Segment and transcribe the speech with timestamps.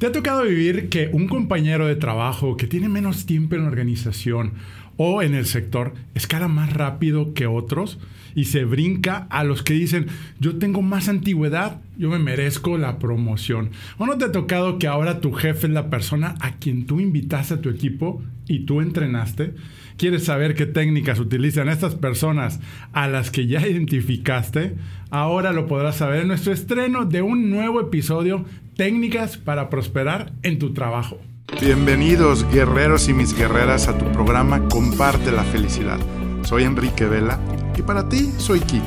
[0.00, 3.68] ¿Te ha tocado vivir que un compañero de trabajo que tiene menos tiempo en la
[3.68, 4.54] organización
[4.96, 7.98] o en el sector escala más rápido que otros
[8.34, 10.06] y se brinca a los que dicen,
[10.38, 13.72] yo tengo más antigüedad, yo me merezco la promoción?
[13.98, 16.98] ¿O no te ha tocado que ahora tu jefe es la persona a quien tú
[16.98, 19.52] invitaste a tu equipo y tú entrenaste?
[19.98, 22.58] ¿Quieres saber qué técnicas utilizan estas personas
[22.94, 24.76] a las que ya identificaste?
[25.10, 28.46] Ahora lo podrás saber en nuestro estreno de un nuevo episodio,
[28.80, 31.18] Técnicas para Prosperar en tu Trabajo.
[31.60, 35.98] Bienvenidos guerreros y mis guerreras a tu programa Comparte la Felicidad.
[36.44, 37.38] Soy Enrique Vela
[37.76, 38.82] y para ti soy Kik,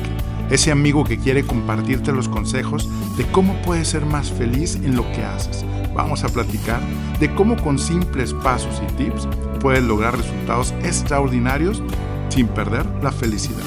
[0.50, 5.04] ese amigo que quiere compartirte los consejos de cómo puedes ser más feliz en lo
[5.12, 5.64] que haces.
[5.94, 6.80] Vamos a platicar
[7.20, 9.28] de cómo con simples pasos y tips
[9.60, 11.84] puedes lograr resultados extraordinarios
[12.30, 13.62] sin perder la felicidad.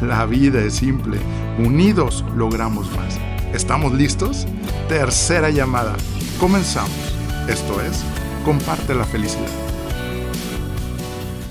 [0.00, 1.18] La vida es simple,
[1.58, 3.33] unidos logramos más.
[3.54, 4.48] ¿Estamos listos?
[4.88, 5.94] Tercera llamada.
[6.40, 6.90] Comenzamos.
[7.48, 8.02] Esto es,
[8.44, 9.73] comparte la felicidad.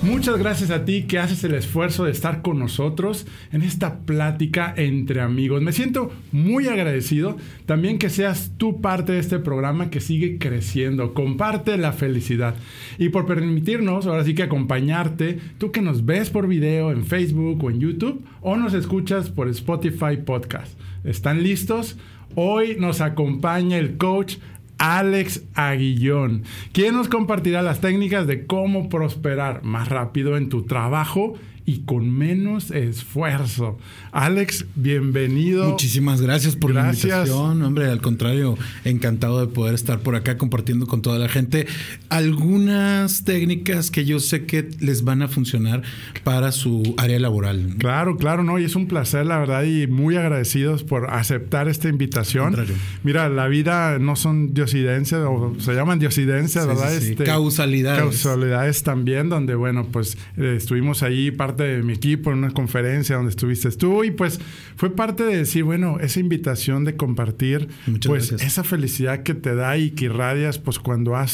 [0.03, 4.73] Muchas gracias a ti que haces el esfuerzo de estar con nosotros en esta plática
[4.75, 5.61] entre amigos.
[5.61, 11.13] Me siento muy agradecido también que seas tú parte de este programa que sigue creciendo.
[11.13, 12.55] Comparte la felicidad.
[12.97, 17.63] Y por permitirnos, ahora sí que acompañarte, tú que nos ves por video en Facebook
[17.63, 20.77] o en YouTube o nos escuchas por Spotify Podcast.
[21.05, 21.97] ¿Están listos?
[22.35, 24.37] Hoy nos acompaña el coach
[24.83, 31.35] Alex Aguillón, quien nos compartirá las técnicas de cómo prosperar más rápido en tu trabajo
[31.65, 33.77] y con menos esfuerzo.
[34.11, 35.69] Alex, bienvenido.
[35.69, 37.61] Muchísimas gracias por la invitación.
[37.61, 41.67] Hombre, al contrario, encantado de poder estar por acá compartiendo con toda la gente
[42.09, 45.83] algunas técnicas que yo sé que les van a funcionar
[46.23, 47.75] para su área laboral.
[47.77, 51.87] Claro, claro, no, y es un placer, la verdad, y muy agradecidos por aceptar esta
[51.87, 52.55] invitación.
[53.03, 56.93] Mira, la vida no son diosidencias, o se llaman diosidencias, ¿verdad?
[56.93, 58.01] Este, causalidades.
[58.01, 63.15] Causalidades también, donde, bueno, pues eh, estuvimos ahí parte de mi equipo en una conferencia
[63.15, 64.39] donde estuviste tú y pues
[64.75, 67.67] fue parte de decir, bueno, esa invitación de compartir
[68.05, 71.33] pues esa felicidad que te da y que irradias pues cuando hacer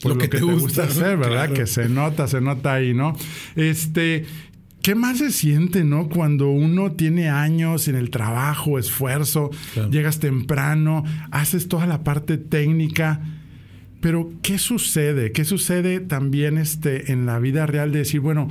[0.00, 1.52] pues, lo, que, te, gusta, hacer, ¿verdad?
[1.52, 3.16] Que se nota, se nota ahí, ¿no?
[3.56, 4.24] Este,
[4.82, 6.08] ¿Qué más se siente, no?
[6.08, 9.50] Cuando uno tiene años en el trabajo, esfuerzo,
[9.90, 13.20] llegas temprano, haces toda la parte técnica,
[14.00, 15.32] pero ¿qué sucede?
[15.32, 18.48] ¿Qué sucede también este, en la vida real de decir, bueno,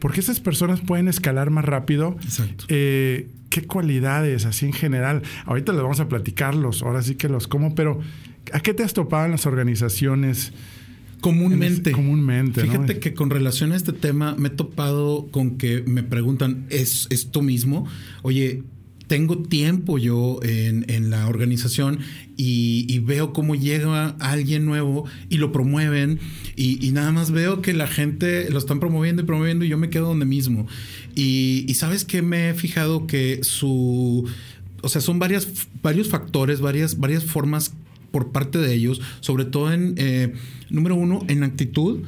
[0.00, 2.16] porque esas personas pueden escalar más rápido.
[2.22, 2.64] Exacto.
[2.68, 5.22] Eh, ¿Qué cualidades, así en general?
[5.44, 8.00] Ahorita les vamos a platicarlos, ahora sí que los como, pero
[8.52, 10.52] ¿a qué te has topado en las organizaciones?
[11.20, 11.92] Comúnmente.
[11.92, 12.62] comúnmente.
[12.62, 17.06] Fíjate que con relación a este tema me he topado con que me preguntan, ¿es
[17.10, 17.86] esto mismo?
[18.22, 18.62] Oye,
[19.10, 21.98] tengo tiempo yo en, la organización
[22.36, 26.20] y, veo cómo llega alguien nuevo y lo promueven
[26.54, 29.90] y, nada más veo que la gente lo están promoviendo y promoviendo y yo me
[29.90, 30.68] quedo donde mismo.
[31.16, 34.30] Y, sabes que me he fijado que su...
[34.80, 35.48] O sea, son varias,
[35.82, 37.72] varios factores, varias, varias formas
[38.12, 40.34] por parte de ellos, sobre todo en, eh,
[40.70, 42.00] número uno, en actitud,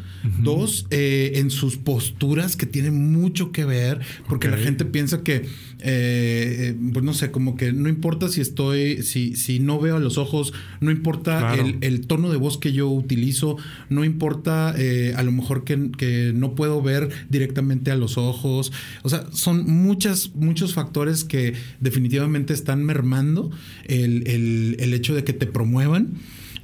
[0.42, 5.46] dos, eh, en sus posturas, que tienen mucho que ver, porque la gente piensa que,
[5.80, 10.00] eh, pues no sé, como que no importa si estoy, si, si no veo a
[10.00, 13.56] los ojos, no importa el, tono de voz que yo utilizo,
[13.88, 19.08] no importa a lo mejor que, que, no puedo ver directamente a los ojos, o
[19.08, 23.50] sea, son muchas, muchos factores que definitivamente están mermando
[23.86, 26.14] el, el, el hecho de que te promuevan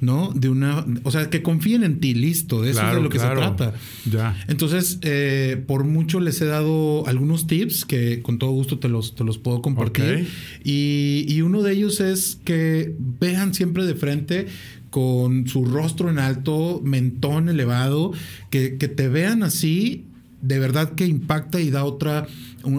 [0.01, 0.31] ¿no?
[0.33, 3.19] De una, o sea, que confíen en ti, listo, de eso es de lo que
[3.19, 3.73] se trata.
[4.09, 4.35] Ya.
[4.47, 9.15] Entonces, eh, por mucho les he dado algunos tips que con todo gusto te los,
[9.15, 10.27] te los puedo compartir.
[10.63, 14.47] Y, y uno de ellos es que vean siempre de frente
[14.89, 18.11] con su rostro en alto, mentón elevado,
[18.49, 20.05] que, que te vean así
[20.41, 22.27] de verdad que impacta y da otra...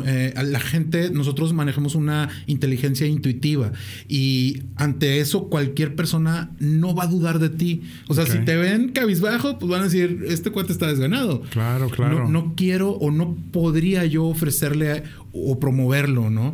[0.04, 3.72] Eh, la gente, nosotros manejamos una inteligencia intuitiva
[4.08, 7.82] y ante eso cualquier persona no va a dudar de ti.
[8.06, 11.40] O sea, si te ven cabizbajo, pues van a decir, este cuate está desganado.
[11.50, 12.28] Claro, claro.
[12.28, 15.02] No, no quiero o no podría yo ofrecerle
[15.32, 16.52] o promoverlo, ¿no?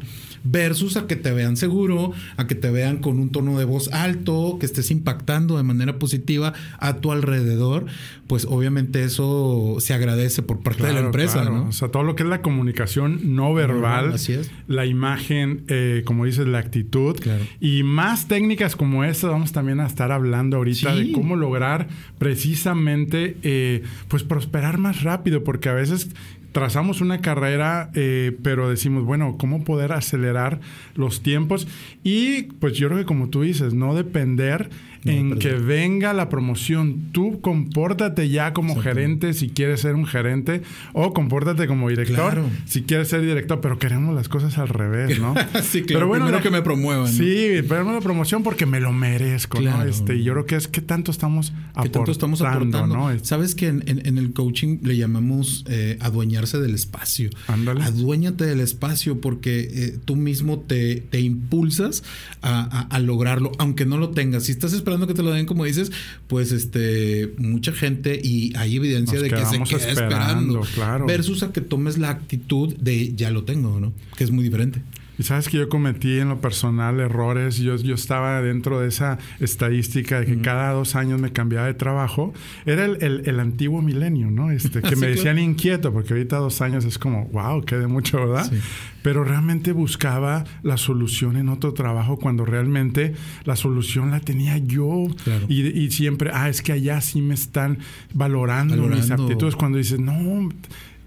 [0.50, 3.92] Versus a que te vean seguro, a que te vean con un tono de voz
[3.92, 7.86] alto, que estés impactando de manera positiva a tu alrededor,
[8.26, 11.68] pues obviamente eso se agradece por parte de la empresa, ¿no?
[11.68, 14.50] O sea, todo lo que es la comunicación no verbal, Así es.
[14.66, 17.16] la imagen, eh, como dices, la actitud
[17.60, 21.88] y más técnicas como esta vamos también a estar hablando ahorita de cómo lograr
[22.18, 26.08] precisamente eh, pues prosperar más rápido, porque a veces
[26.56, 30.60] trazamos una carrera, eh, pero decimos, bueno, ¿cómo poder acelerar
[30.94, 31.68] los tiempos?
[32.02, 34.70] Y pues yo creo que como tú dices, no depender
[35.06, 37.10] en que venga la promoción.
[37.12, 40.62] Tú compórtate ya como gerente si quieres ser un gerente
[40.92, 42.16] o compórtate como director
[42.64, 45.34] si quieres ser director, pero queremos las cosas al revés, ¿no?
[45.62, 45.86] sí, claro.
[45.86, 47.08] Pero bueno, Primero que me promuevan.
[47.08, 49.82] Sí, pero la promoción porque me lo merezco, ¿no?
[49.82, 52.96] Este, yo creo que es que tanto estamos aportando, tanto estamos aportando?
[52.96, 53.24] ¿no?
[53.24, 57.30] Sabes que en, el coaching le llamamos eh, adueñarse del espacio.
[57.48, 57.82] Ándale.
[57.82, 62.02] Aduéñate del espacio porque eh, tú mismo te, te impulsas
[62.42, 64.44] a, lograrlo, aunque no lo tengas.
[64.44, 65.90] Si estás esperando que te lo den, como dices,
[66.28, 71.06] pues este mucha gente y hay evidencia de que se queda esperando, claro.
[71.06, 73.92] versus a que tomes la actitud de ya lo tengo, ¿no?
[74.16, 74.80] Que es muy diferente.
[75.18, 77.56] Y sabes que yo cometí en lo personal errores.
[77.58, 81.74] Yo, yo estaba dentro de esa estadística de que cada dos años me cambiaba de
[81.74, 82.34] trabajo.
[82.66, 84.50] Era el, el, antiguo milenio, ¿no?
[84.50, 88.50] Este, que me decían inquieto, porque ahorita dos años es como, wow, quede mucho, ¿verdad?
[89.02, 93.14] Pero realmente buscaba la solución en otro trabajo cuando realmente
[93.44, 95.06] la solución la tenía yo.
[95.48, 97.78] Y, y, siempre, ah, es que allá sí me están
[98.12, 99.02] valorando, valorando.
[99.02, 99.56] mis aptitudes.
[99.56, 100.50] Cuando dices, no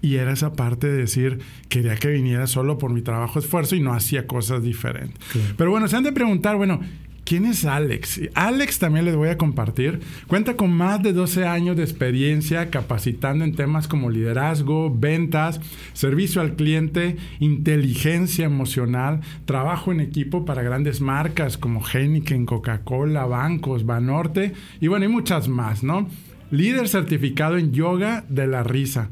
[0.02, 3.80] y era esa parte de decir, quería que viniera solo por mi trabajo esfuerzo y
[3.80, 5.18] no hacía cosas diferentes.
[5.56, 6.80] Pero bueno, se han de preguntar, bueno,
[7.30, 8.22] ¿Quién es Alex?
[8.34, 10.00] Alex también les voy a compartir.
[10.26, 15.60] Cuenta con más de 12 años de experiencia capacitando en temas como liderazgo, ventas,
[15.92, 23.86] servicio al cliente, inteligencia emocional, trabajo en equipo para grandes marcas como Heineken, Coca-Cola, bancos,
[23.86, 26.08] Banorte y bueno, y muchas más, ¿no?
[26.50, 29.08] Líder certificado en yoga de la risa.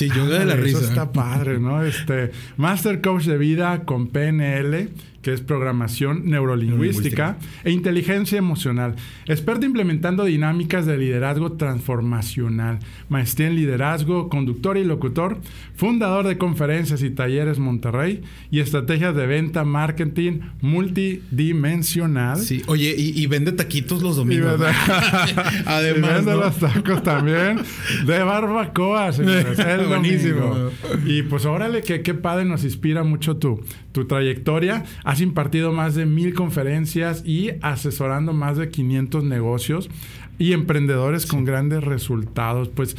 [0.00, 0.78] Sí, yoga de la risa.
[0.78, 1.84] Eso está padre, ¿no?
[1.84, 4.88] Este, Master Coach de Vida con PNL
[5.22, 8.96] que es programación neurolingüística, e inteligencia emocional.
[9.26, 12.78] Experto implementando dinámicas de liderazgo transformacional.
[13.08, 15.38] Maestría en liderazgo, conductor y locutor.
[15.74, 18.22] Fundador de conferencias y talleres Monterrey.
[18.50, 22.38] Y estrategias de venta, marketing multidimensional.
[22.38, 24.60] Sí, oye, y, vende taquitos los domingos.
[25.66, 26.24] Además.
[26.24, 27.60] vende los tacos también.
[28.06, 29.58] De barbacoa, señores.
[29.58, 30.70] es buenísimo.
[31.04, 33.62] Y pues órale, que qué padre, nos inspira mucho tu,
[33.92, 34.84] tu trayectoria.
[35.10, 39.90] Has impartido más de mil conferencias y asesorando más de 500 negocios
[40.38, 42.68] y emprendedores con grandes resultados.
[42.68, 42.96] Pues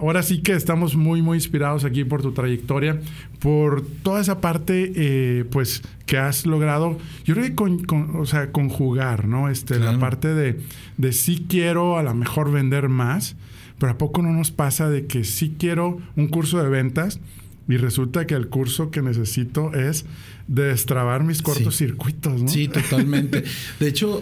[0.00, 2.98] ahora sí que estamos muy, muy inspirados aquí por tu trayectoria,
[3.40, 6.96] por toda esa parte, eh, pues que has logrado,
[7.26, 9.50] yo creo que con, o sea, conjugar, ¿no?
[9.50, 10.60] Este, La parte de,
[10.96, 13.36] de sí quiero a lo mejor vender más,
[13.78, 17.20] pero ¿a poco no nos pasa de que sí quiero un curso de ventas?
[17.68, 20.04] Y resulta que el curso que necesito es
[20.46, 22.48] destrabar mis cortocircuitos, ¿no?
[22.48, 23.44] Sí, totalmente.
[23.80, 24.20] De hecho,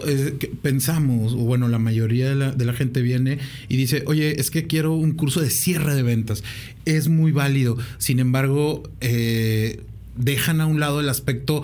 [0.61, 4.49] pensamos, o bueno, la mayoría de la, de la, gente viene y dice, oye, es
[4.49, 6.43] que quiero un curso de cierre de ventas.
[6.85, 7.77] Es muy válido.
[7.97, 9.81] Sin embargo, eh,
[10.15, 11.63] dejan a un lado el aspecto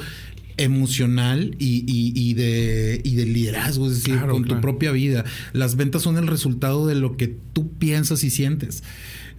[0.58, 5.24] emocional y, y, de, y de liderazgo, es decir, con tu propia vida.
[5.54, 8.84] Las ventas son el resultado de lo que tú piensas y sientes.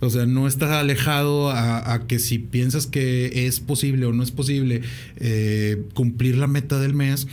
[0.01, 4.31] O sea, no estás alejado a, que si piensas que es posible o no es
[4.31, 4.81] posible
[5.17, 7.29] eh, cumplir la meta del mes,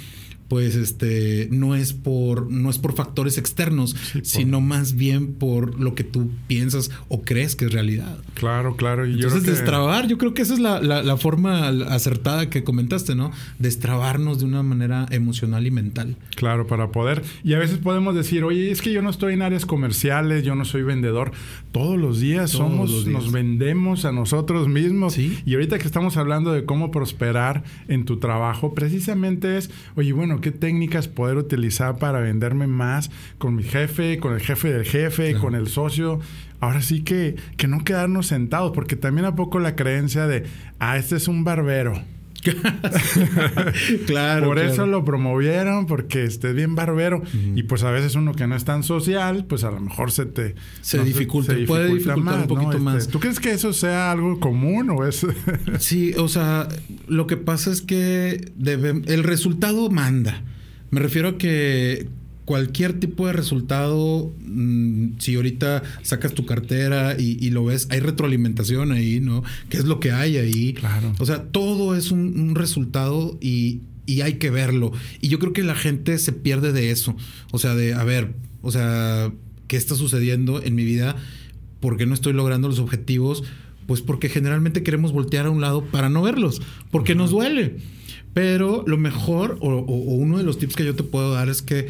[0.47, 5.95] pues este no es por no es por factores externos, sino más bien por lo
[5.95, 8.17] que tú piensas o crees que es realidad.
[8.33, 9.05] Claro, claro.
[9.05, 13.15] Y Entonces, yo destrabar, yo creo que esa es la, la, forma acertada que comentaste,
[13.15, 13.31] ¿no?
[13.59, 16.15] Destrabarnos de una manera emocional y mental.
[16.35, 17.23] Claro, para poder.
[17.43, 20.55] Y a veces podemos decir, oye, es que yo no estoy en áreas comerciales, yo
[20.55, 21.31] no soy vendedor.
[21.71, 25.17] Todos los días somos, nos vendemos a nosotros mismos.
[25.17, 30.36] Y ahorita que estamos hablando de cómo prosperar en tu trabajo, precisamente es, oye, bueno,
[30.41, 35.35] qué técnicas poder utilizar para venderme más con mi jefe, con el jefe del jefe,
[35.35, 36.19] con el socio.
[36.59, 40.45] Ahora sí que, que no quedarnos sentados, porque también a poco la creencia de,
[40.79, 42.01] ah, este es un barbero.
[44.05, 44.47] claro.
[44.47, 47.21] Por eso lo promovieron, porque esté bien barbero.
[47.55, 50.25] Y pues a veces uno que no es tan social, pues a lo mejor se
[50.25, 53.07] te se, dificulta, puede dificultar un poquito este, más.
[53.07, 55.25] ¿Tú crees que eso sea algo común o es?
[55.79, 56.67] sí, o sea,
[57.07, 60.43] lo que pasa es que el resultado manda.
[60.89, 62.07] Me refiero a que
[62.47, 68.93] cualquier tipo de resultado, mm, si ahorita sacas tu cartera y, lo ves, hay retroalimentación
[68.93, 69.43] ahí, ¿no?
[69.67, 70.73] ¿Qué es lo que hay ahí?
[70.73, 71.13] Claro.
[71.19, 73.81] O sea, todo es un, resultado y,
[74.23, 74.93] hay que verlo.
[75.19, 77.17] Y yo creo que la gente se pierde de eso.
[77.51, 79.29] O sea, de, a ver, o sea,
[79.67, 81.17] ¿qué está sucediendo en mi vida?
[81.81, 83.43] ¿Por qué no estoy logrando los objetivos?
[83.87, 86.61] Pues porque generalmente queremos voltear a un lado para no verlos,
[86.91, 87.75] porque nos duele.
[88.33, 91.89] Pero lo mejor, o, uno de los tips que yo te puedo dar es que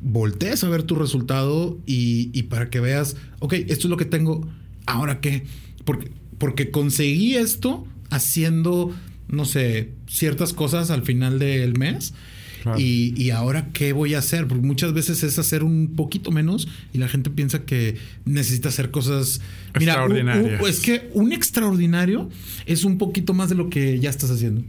[0.00, 4.48] voltees a ver tu resultado y, para que veas, ok, esto es lo que tengo,
[4.86, 5.44] ahora qué,
[5.84, 8.94] porque, porque conseguí esto haciendo,
[9.28, 12.14] no sé, ciertas cosas al final del mes
[12.62, 12.78] Claro.
[12.78, 14.46] Y, y, ahora qué voy a hacer?
[14.46, 18.90] Porque muchas veces es hacer un poquito menos y la gente piensa que necesita hacer
[18.90, 19.40] cosas
[19.74, 20.60] extraordinarias.
[20.66, 22.28] es que un extraordinario
[22.66, 24.62] es un poquito más de lo que ya estás haciendo.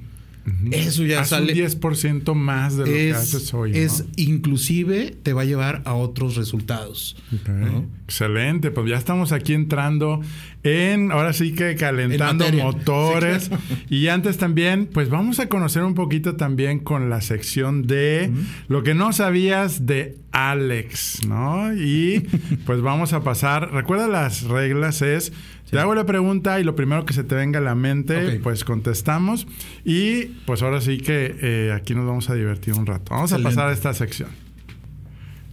[0.71, 1.53] Eso ya Haz sale.
[1.53, 3.77] un 10% más de lo que haces hoy.
[3.77, 7.15] Es inclusive te va a llevar a otros resultados.
[7.41, 7.53] Okay.
[7.53, 7.85] ¿no?
[8.05, 10.19] Excelente, pues ya estamos aquí entrando
[10.63, 13.43] en, ahora sí que calentando motores.
[13.43, 13.63] Sí, claro.
[13.89, 18.35] Y antes también, pues vamos a conocer un poquito también con la sección de uh
[18.35, 18.45] -huh.
[18.67, 21.73] lo que no sabías de Alex, ¿no?
[21.73, 22.27] Y
[22.65, 25.31] pues vamos a pasar, recuerda las reglas, es
[25.71, 28.39] te hago la pregunta y lo primero que se te venga a la mente, okay.
[28.39, 29.47] pues contestamos.
[29.85, 33.13] Y pues ahora sí que eh, aquí nos vamos a divertir un rato.
[33.13, 33.47] Vamos Excelente.
[33.47, 34.29] a pasar a esta sección.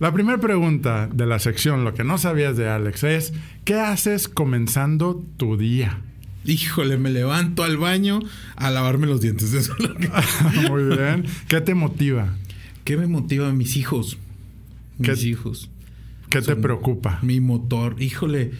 [0.00, 3.32] La primera pregunta de la sección, lo que no sabías de Alex, es
[3.64, 6.00] ¿qué haces comenzando tu día?
[6.44, 8.18] Híjole, me levanto al baño
[8.56, 9.52] a lavarme los dientes.
[9.54, 10.10] Eso es lo que...
[10.68, 11.26] Muy bien.
[11.46, 12.34] ¿Qué te motiva?
[12.82, 13.52] ¿Qué me motiva?
[13.52, 14.18] Mis hijos.
[14.98, 15.70] Mis ¿Qué, hijos.
[16.28, 17.20] ¿Qué te preocupa?
[17.22, 18.02] Mi motor.
[18.02, 18.50] Híjole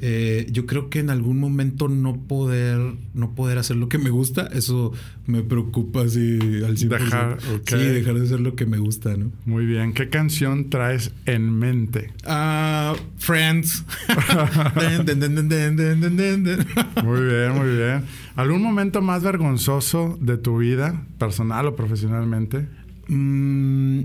[0.00, 4.10] eh, yo creo que en algún momento no poder, no poder hacer lo que me
[4.10, 4.92] gusta, eso
[5.26, 6.88] me preocupa así al 100%.
[6.88, 7.78] Dejar, okay.
[7.78, 9.30] Sí, dejar de hacer lo que me gusta, ¿no?
[9.44, 9.92] Muy bien.
[9.92, 12.12] ¿Qué canción traes en mente?
[12.26, 13.84] Uh, Friends.
[17.04, 18.04] muy bien, muy bien.
[18.36, 22.66] ¿Algún momento más vergonzoso de tu vida, personal o profesionalmente?
[23.08, 24.00] Mm,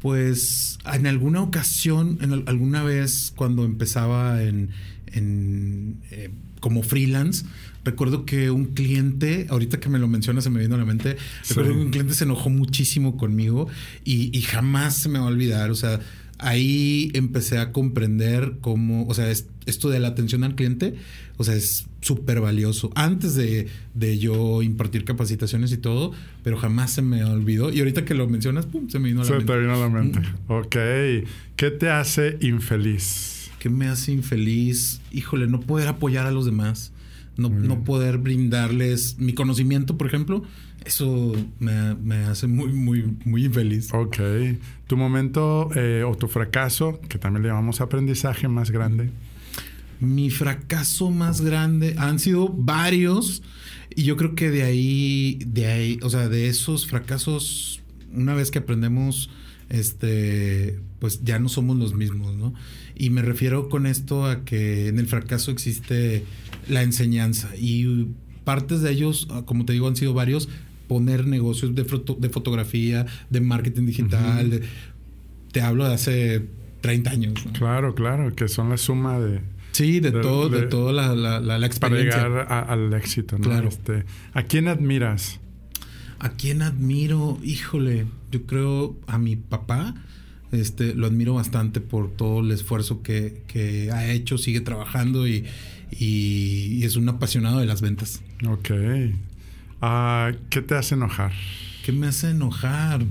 [0.00, 4.70] pues en alguna ocasión, en alguna vez cuando empezaba en,
[5.06, 6.30] en eh,
[6.60, 7.44] como freelance,
[7.84, 11.16] recuerdo que un cliente, ahorita que me lo mencionas se me vino a la mente,
[11.42, 11.54] sí.
[11.54, 13.68] recuerdo que un cliente se enojó muchísimo conmigo
[14.04, 16.00] y, y, jamás se me va a olvidar, o sea,
[16.38, 20.94] ahí empecé a comprender cómo, o sea, es, esto de la atención al cliente,
[21.36, 22.90] o sea, es súper valioso.
[22.94, 27.72] Antes de, de, yo impartir capacitaciones y todo, pero jamás se me olvidó.
[27.72, 29.46] Y ahorita que lo mencionas, pum, se me vino a la se mente.
[29.46, 30.20] Se te vino a la mente.
[30.48, 30.76] Ok.
[31.56, 33.50] ¿Qué te hace infeliz?
[33.58, 35.00] ¿Qué me hace infeliz?
[35.12, 36.92] Híjole, no poder apoyar a los demás.
[37.36, 40.42] No, no poder brindarles mi conocimiento, por ejemplo.
[40.84, 43.92] Eso me, me, hace muy, muy, muy infeliz.
[43.92, 44.18] Ok.
[44.86, 49.10] ¿Tu momento eh, o tu fracaso, que también le llamamos aprendizaje más grande?
[50.00, 53.42] Mi fracaso más grande han sido varios.
[53.94, 58.50] Y yo creo que de ahí, de ahí, o sea, de esos fracasos, una vez
[58.50, 59.30] que aprendemos,
[59.68, 62.54] este, pues ya no somos los mismos, ¿no?
[62.96, 66.24] Y me refiero con esto a que en el fracaso existe
[66.68, 67.50] la enseñanza.
[67.56, 68.08] Y
[68.44, 70.48] partes de ellos, como te digo, han sido varios,
[70.88, 74.46] poner negocios de, foto, de fotografía, de marketing digital.
[74.46, 74.60] Uh -huh.
[74.60, 74.62] de,
[75.52, 76.46] te hablo de hace
[76.80, 77.46] 30 años.
[77.46, 77.52] ¿no?
[77.52, 79.40] Claro, claro, que son la suma de...
[79.80, 82.20] Sí, de, de todo, de, de toda la, la, la, la, experiencia.
[82.20, 83.44] Para llegar a, al éxito, ¿no?
[83.44, 83.68] Claro.
[83.68, 85.40] Este, ¿A quién admiras?
[86.18, 87.38] ¿A quién admiro?
[87.42, 89.94] Híjole, yo creo a mi papá.
[90.52, 95.46] Este, lo admiro bastante por todo el esfuerzo que, que ha hecho, sigue trabajando y,
[95.90, 98.20] y, y, es un apasionado de las ventas.
[98.46, 98.70] Ok.
[99.80, 101.32] Uh, ¿Qué te hace enojar?
[101.86, 103.06] ¿Qué me hace enojar?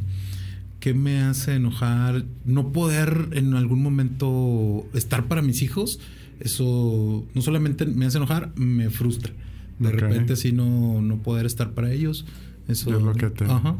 [0.79, 2.25] ¿Qué me hace enojar?
[2.45, 5.99] No poder en algún momento estar para mis hijos.
[6.39, 9.33] Eso no solamente me hace enojar, me frustra.
[9.79, 9.99] De okay.
[9.99, 12.25] repente, así no, no poder estar para ellos.
[12.67, 13.45] Eso es lo que te.
[13.45, 13.75] Ajá.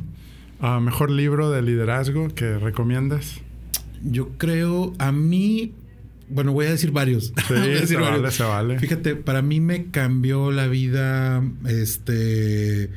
[0.62, 3.40] Uh, ¿Mejor libro de liderazgo que recomiendas?
[4.04, 5.74] Yo creo, a mí,
[6.30, 7.34] bueno, voy a decir varios.
[7.48, 8.22] Sí, decir se varios.
[8.22, 8.80] vale, se vale.
[8.80, 12.90] Fíjate, para mí me cambió la vida, este,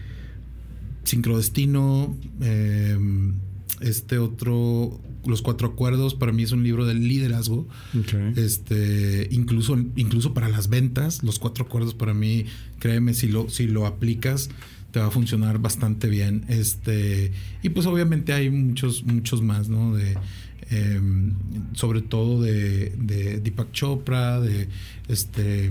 [1.04, 2.98] Sincrodestino, eh,
[3.80, 7.68] este otro, Los Cuatro Acuerdos, para mí es un libro de liderazgo.
[7.98, 8.32] Okay.
[8.36, 12.46] Este, incluso, incluso para las ventas, Los Cuatro Acuerdos para mí,
[12.78, 14.50] créeme, si lo, si lo aplicas,
[14.90, 16.44] te va a funcionar bastante bien.
[16.48, 19.94] Este, y pues obviamente hay muchos, muchos más, ¿no?
[19.94, 20.16] De,
[20.70, 21.00] eh,
[21.72, 24.68] sobre todo de, de, Deepak Chopra, de
[25.08, 25.70] este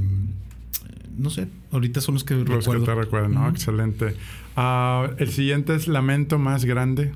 [1.18, 2.86] no sé, ahorita son los que los recuerdo.
[2.86, 3.42] que te recuerdan, ¿no?
[3.42, 3.52] Uh -huh.
[3.52, 4.16] Excelente.
[4.58, 7.12] Uh, el siguiente es Lamento más grande.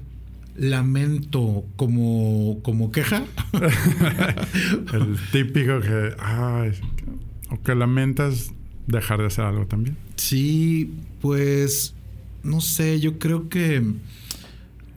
[0.57, 3.23] Lamento como, como queja.
[4.93, 6.71] el típico que, ay,
[7.49, 8.51] o que lamentas
[8.87, 9.97] dejar de hacer algo también.
[10.15, 11.93] Sí, pues
[12.43, 13.83] no sé, yo creo que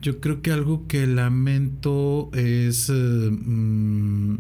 [0.00, 2.92] yo creo que algo que lamento es, uh,
[3.28, 4.38] um,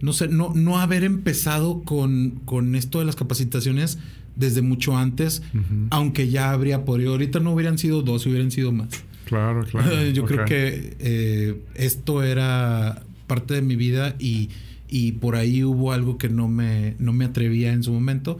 [0.00, 3.98] no sé, no, no haber empezado con, con, esto de las capacitaciones
[4.34, 5.86] desde mucho antes, uh -huh.
[5.90, 7.12] aunque ya habría podido.
[7.12, 8.88] Ahorita no hubieran sido dos, hubieran sido más.
[9.26, 10.06] Claro, claro.
[10.12, 10.36] yo okay.
[10.36, 14.50] creo que eh, esto era parte de mi vida y,
[14.88, 18.38] y, por ahí hubo algo que no me, no me atrevía en su momento.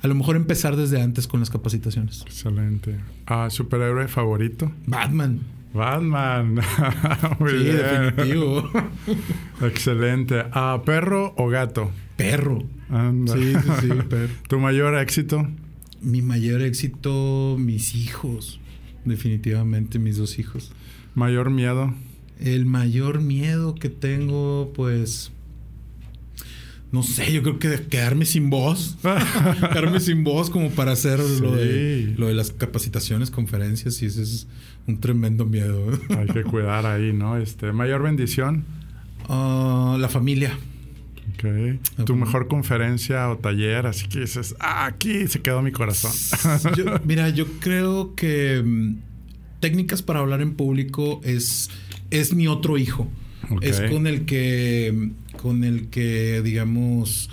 [0.00, 2.22] A lo mejor empezar desde antes con las capacitaciones.
[2.22, 2.96] Excelente.
[3.30, 4.72] Uh, ¿Superhéroe favorito?
[4.86, 5.40] Batman.
[5.74, 6.54] Batman.
[7.38, 7.76] Muy sí, bien.
[7.76, 8.70] definitivo.
[9.62, 10.44] Excelente.
[10.52, 11.92] ¿A perro o gato?
[12.16, 12.64] Perro.
[12.88, 13.34] Anda.
[13.34, 14.32] Sí, sí, sí, perro.
[14.48, 15.46] ¿Tu mayor éxito?
[16.00, 18.60] Mi mayor éxito, mis hijos.
[19.04, 20.72] Definitivamente mis dos hijos.
[21.14, 21.94] ¿Mayor miedo?
[22.40, 25.32] El mayor miedo que tengo, pues.
[26.90, 28.98] No sé, yo creo que de quedarme sin voz.
[29.02, 34.22] quedarme sin voz como para hacer lo, de, lo de las capacitaciones, conferencias, y ese
[34.22, 34.46] es
[34.86, 35.98] un tremendo miedo.
[36.10, 37.38] Hay que cuidar ahí, ¿no?
[37.38, 38.64] Este, ¿Mayor bendición?
[39.28, 40.58] Ah, la familia.
[42.04, 43.86] ¿Tu mejor conferencia o taller?
[43.86, 46.12] Así que dices, ah, aquí se quedó mi corazón.
[46.76, 48.94] Yo- mira, yo creo que mm,
[49.60, 51.70] técnicas para hablar en público es,
[52.10, 53.08] es mi otro hijo.
[53.60, 57.28] Es con el que, con el que, digamos,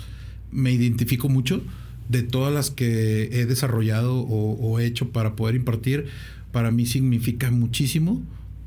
[0.50, 1.62] me identifico mucho
[2.08, 6.06] de todas las que he desarrollado o, o he hecho para poder impartir.
[6.50, 8.22] Para mí significa muchísimo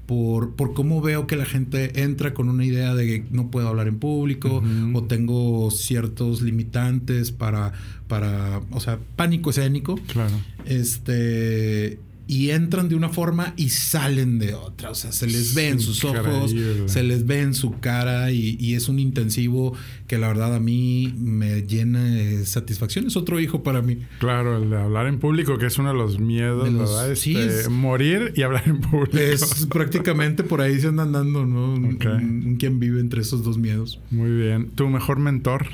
[0.05, 3.67] por, por cómo veo que la gente entra con una idea de que no puedo
[3.67, 4.61] hablar en público
[4.93, 7.73] o tengo ciertos limitantes para,
[8.07, 9.99] para, o sea, pánico escénico.
[10.07, 10.35] claro.
[10.65, 11.99] Este.
[12.25, 14.89] Y entran de una forma y salen de otra.
[14.91, 16.53] O sea, se les ve en sus ojos,
[16.85, 19.73] se les ve en su cara y, y es un intensivo
[20.07, 23.07] que la verdad a mí me llena de satisfacción.
[23.07, 23.97] Es otro hijo para mí.
[24.19, 27.15] Claro, el de hablar en público, que es uno de los miedos, De los- ¿verdad?
[27.15, 29.17] sí, Este, es- Morir y hablar en público.
[29.17, 31.73] Es prácticamente por ahí se andan dando, ¿no?
[31.73, 31.97] Un-
[32.45, 33.99] un quien vive entre esos dos miedos.
[34.11, 34.69] Muy bien.
[34.75, 35.67] ¿Tu mejor mentor?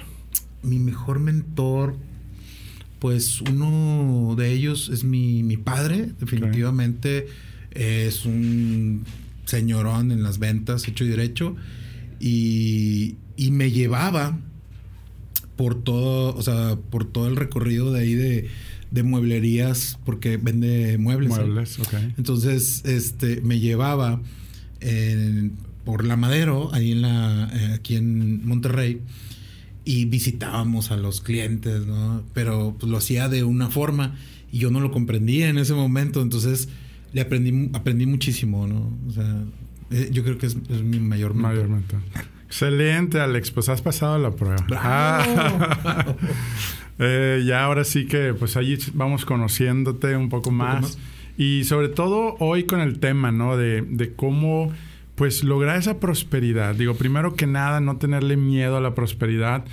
[0.63, 1.95] Mi mejor mentor,
[2.99, 7.27] pues uno de ellos es mi, mi padre, definitivamente.
[7.71, 9.05] Es un
[9.45, 11.55] señorón en las ventas, hecho y derecho.
[12.19, 14.37] Y, y me llevaba
[15.55, 18.47] por todo, o sea, por todo el recorrido de ahí de,
[18.91, 21.31] de mueblerías, porque vende muebles.
[21.33, 21.35] ¿eh?
[21.35, 21.93] Muebles, ok.
[22.17, 24.21] Entonces, este, me llevaba
[24.81, 25.53] en-
[25.85, 29.01] por la Madero, ahí en la, eh, aquí en Monterrey,
[29.85, 32.23] y visitábamos a los clientes, ¿no?
[32.33, 34.15] Pero pues, lo hacía de una forma
[34.51, 36.69] y yo no lo comprendía en ese momento, entonces
[37.13, 38.91] le aprendí, aprendí muchísimo, ¿no?
[39.07, 39.43] O sea,
[39.91, 41.51] eh, yo creo que es, es mi mayor mentor.
[41.51, 41.99] Mayor mentor.
[42.45, 43.51] Excelente, Alex.
[43.51, 44.65] Pues has pasado la prueba.
[44.71, 46.15] Ah.
[47.01, 50.81] Eh, ya ahora sí que pues allí vamos conociéndote un poco poco más.
[50.81, 50.97] más.
[51.37, 53.55] Y sobre todo hoy con el tema, ¿no?
[53.55, 54.73] De, de cómo
[55.19, 56.75] pues lograr esa prosperidad.
[56.75, 59.65] Digo, primero que nada, no tenerle miedo a la prosperidad.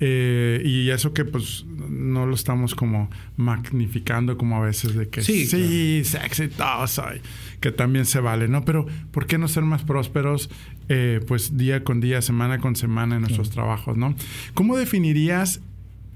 [0.00, 5.20] eh, y eso que pues no lo estamos como magnificando como a veces de que
[5.20, 7.20] Sí, sí, sé exitoso y
[7.60, 8.64] que también se vale, ¿no?
[8.64, 10.48] Pero ¿por qué no ser más prósperos
[10.88, 14.16] eh, pues día con día, semana con semana en nuestros trabajos, ¿no?
[14.54, 15.60] ¿Cómo definirías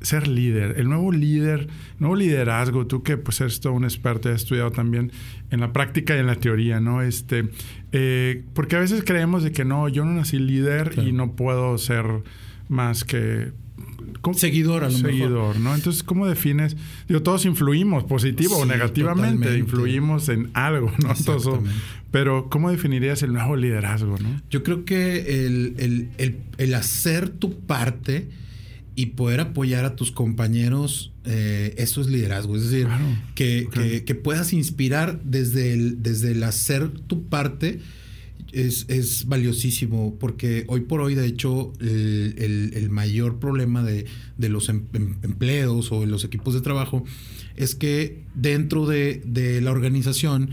[0.01, 4.33] ser líder, el nuevo líder, nuevo liderazgo, tú que pues eres todo un experto y
[4.33, 5.11] has estudiado también
[5.51, 7.03] en la práctica y en la teoría, ¿no?
[7.03, 7.49] Este,
[7.93, 11.09] eh, porque a veces creemos de que no, yo no nací líder Claro.
[11.09, 12.05] y no puedo ser
[12.69, 13.53] más que
[14.21, 14.35] ¿cómo?
[14.39, 15.11] Seguidor, a lo mejor.
[15.11, 15.75] seguidor, ¿no?
[15.75, 16.77] Entonces, ¿cómo defines?
[17.09, 19.59] Digo, todos influimos, positivo o negativamente, totalmente.
[19.59, 21.15] influimos en algo, ¿no?
[21.25, 21.61] Todos-
[22.11, 24.41] pero, ¿cómo definirías el nuevo liderazgo, no?
[24.51, 28.29] Yo creo que el, el- el- el hacer tu parte
[29.01, 32.57] y poder apoyar a tus compañeros, eh, eso es liderazgo.
[32.57, 33.05] Es decir, Claro.
[33.37, 37.79] que, que- que puedas inspirar desde el, desde el hacer tu parte
[38.51, 44.07] es, es valiosísimo, porque hoy por hoy, de hecho, el, el- el mayor problema de,
[44.37, 47.05] de los em- em- empleos o de los equipos de trabajo
[47.55, 50.51] es que dentro de, de la organización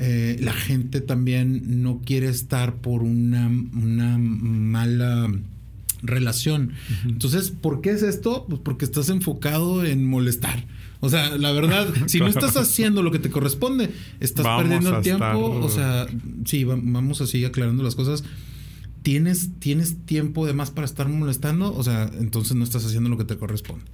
[0.00, 5.30] eh, la gente también no quiere estar por una, una mala
[6.02, 6.72] relación.
[7.04, 8.46] Entonces, ¿por qué es esto?
[8.48, 10.66] Pues porque estás enfocado en molestar.
[11.00, 14.96] O sea, la verdad, si no estás haciendo lo que te corresponde, estás Vamos perdiendo
[14.96, 15.24] el tiempo.
[15.24, 16.06] estar- O sea,
[16.44, 18.24] sí, va- vamos así aclarando las cosas.
[19.02, 21.72] ¿Tienes, ¿Tienes tiempo de más para estar molestando?
[21.74, 23.84] O sea, entonces no estás haciendo lo que te corresponde.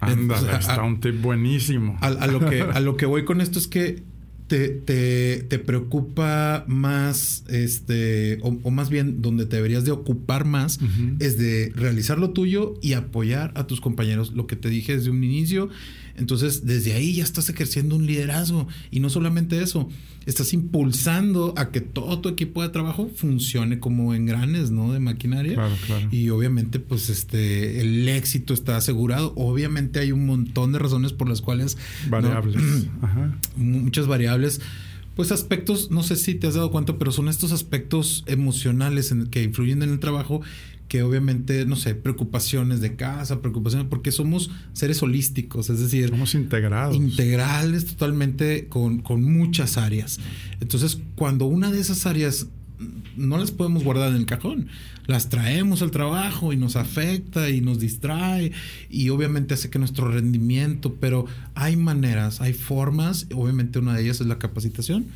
[0.00, 1.98] Anda, O sea, está a- un tip buenísimo.
[2.00, 4.02] a, a lo que, a lo que voy con esto es que
[4.46, 10.44] te, te, te preocupa más, este, o, o más bien donde te deberías de ocupar
[10.44, 10.78] más,
[11.18, 14.32] es de realizar lo tuyo y apoyar a tus compañeros.
[14.34, 15.70] Lo que te dije desde un inicio.
[16.16, 18.68] Entonces, desde ahí ya estás ejerciendo un liderazgo.
[18.90, 19.88] Y no solamente eso,
[20.26, 24.92] estás impulsando a que todo tu equipo de trabajo funcione como engranes, ¿no?
[24.92, 25.54] De maquinaria.
[25.54, 26.08] Claro, claro.
[26.12, 29.32] Y obviamente, pues, este, el éxito está asegurado.
[29.36, 32.10] Obviamente hay un montón de razones por las cuales ¿no?
[32.12, 32.62] Variables.
[33.02, 33.38] Ajá.
[33.56, 34.60] muchas variables.
[35.16, 39.26] Pues aspectos, no sé si te has dado cuenta, pero son estos aspectos emocionales en-
[39.28, 40.40] que influyen en el trabajo
[40.88, 46.34] que obviamente, no sé, preocupaciones de casa, preocupaciones, porque somos seres holísticos, es decir, somos
[46.34, 46.96] integrados.
[46.96, 50.20] Integrales totalmente con, con muchas áreas.
[50.60, 52.46] Entonces, cuando una de esas áreas
[53.16, 54.68] no las podemos guardar en el cajón.
[55.06, 58.52] Las traemos al trabajo y nos afecta y nos distrae
[58.88, 64.20] y obviamente hace que nuestro rendimiento, pero hay maneras, hay formas, obviamente una de ellas
[64.20, 65.06] es la capacitación,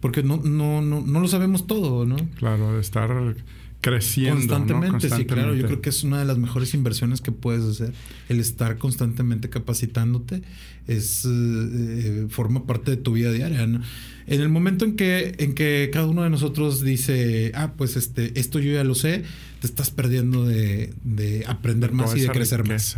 [0.00, 2.16] porque no, no, no, no lo sabemos todo, ¿no?
[2.36, 3.36] Claro, estar
[3.80, 5.54] creciendo constantemente, sí, claro.
[5.54, 7.92] Yo creo que es una de las mejores inversiones que puedes hacer.
[8.28, 10.42] El estar constantemente capacitándote
[10.86, 13.62] es eh, eh, forma parte de tu vida diaria.
[13.62, 13.82] En
[14.26, 18.58] el momento en que, en que cada uno de nosotros dice, ah, pues este, esto
[18.58, 19.22] yo ya lo sé,
[19.60, 20.92] te estás perdiendo de,
[21.46, 22.96] aprender más y de crecer más.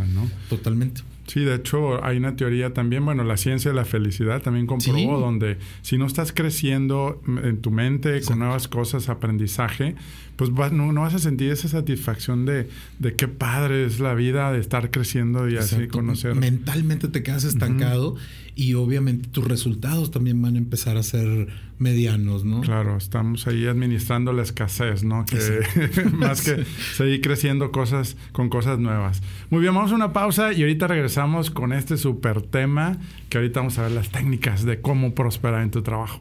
[0.48, 1.02] Totalmente.
[1.26, 5.20] Sí, de hecho hay una teoría también, bueno, la ciencia de la felicidad también comprobó
[5.20, 9.94] donde si no estás creciendo en tu mente con nuevas cosas, aprendizaje,
[10.36, 14.58] pues no, vas a sentir esa satisfacción de, de qué padre es la vida, de
[14.58, 16.34] estar creciendo y así conocer.
[16.34, 18.16] Mentalmente te quedas estancado
[18.60, 22.60] y obviamente tus resultados también van a empezar a ser medianos, ¿no?
[22.60, 25.24] Claro, estamos ahí administrando la escasez, ¿no?
[25.24, 29.22] Que más que seguir creciendo cosas con cosas nuevas.
[29.48, 32.98] Muy bien, vamos a una pausa y ahorita regresamos con este super tema
[33.30, 36.20] que ahorita vamos a ver las técnicas de cómo prosperar en tu trabajo.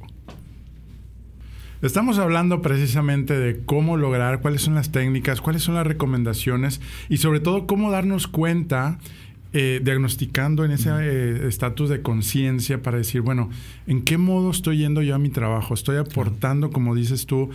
[1.81, 7.17] Estamos hablando precisamente de cómo lograr, cuáles son las técnicas, cuáles son las recomendaciones y
[7.17, 8.97] sobre todo cómo darnos cuenta,
[9.51, 13.49] eh, diagnosticando en ese eh, estatus de conciencia para decir, bueno,
[13.87, 15.73] ¿en qué modo estoy yendo yo a mi trabajo?
[15.73, 17.49] ¿Estoy aportando, como dices tú,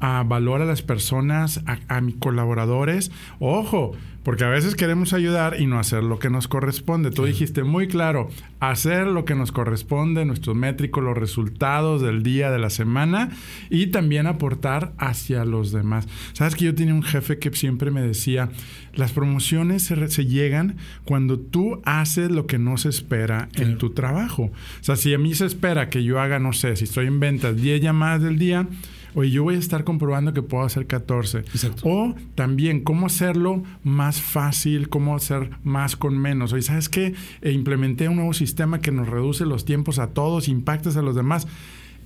[0.00, 3.10] a valor a las personas, a, a mis colaboradores?
[3.38, 7.10] Ojo, porque a veces queremos ayudar y no hacer lo que nos corresponde.
[7.10, 8.28] Tú dijiste muy claro,
[8.60, 13.30] hacer lo que nos corresponde, nuestros métricos, los resultados del día, de la semana
[13.70, 16.06] y también aportar hacia los demás.
[16.34, 18.50] Sabes que yo tenía un jefe que siempre me decía,
[18.92, 24.44] las promociones se, llegan cuando tú haces lo que no se espera en tu trabajo.
[24.44, 27.20] O sea, si a mí se espera que yo haga, no sé, si estoy en
[27.20, 28.66] ventas 10 llamadas del día,
[29.14, 31.38] oye, yo voy a estar comprobando que puedo hacer 14.
[31.38, 31.82] Exacto.
[31.84, 36.52] O también cómo hacerlo más fácil, cómo hacer más con menos.
[36.52, 37.14] Oye, ¿sabes qué?
[37.42, 41.14] E implementé un nuevo sistema que nos reduce los tiempos a todos, impactas a los
[41.14, 41.46] demás.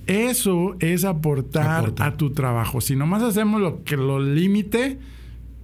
[0.07, 2.79] Eso es aportar a tu trabajo.
[2.79, 4.99] Si nomás hacemos lo que lo límite,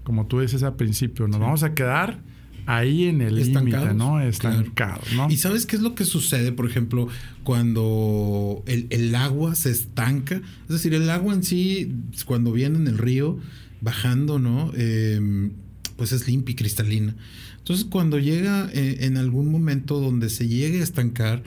[0.04, 2.20] como tú dices al principio, nos vamos a quedar
[2.66, 4.22] ahí en el límite, ¿no?
[4.22, 5.30] Estancados, ¿no?
[5.30, 7.08] ¿Y sabes qué es lo que sucede, por ejemplo,
[7.44, 10.36] cuando el, agua se estanca?
[10.36, 11.94] Es decir, el agua en sí,
[12.26, 13.40] cuando viene en el río,
[13.82, 14.72] bajando, ¿no?
[14.76, 15.52] Em,
[15.98, 17.16] pues es limpia y cristalina.
[17.58, 21.44] Entonces, cuando llega eh, en algún momento donde se llegue a estancar,